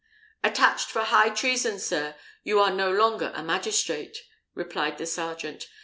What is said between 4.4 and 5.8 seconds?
replied the sergeant.